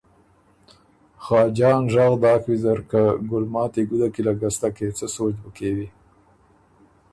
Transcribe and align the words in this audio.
خاجان 1.23 1.81
ژغ 1.93 2.13
داک 2.23 2.41
ویزر 2.49 2.79
که 2.89 3.01
”ګلماتی 3.29 3.83
ګُده 3.89 4.07
کی 4.13 4.21
له 4.27 4.33
ګستکې 4.41 4.87
څۀ 4.97 5.07
سوچ 5.15 5.35
بُو 5.41 5.49
کېوی؟“ 5.55 5.87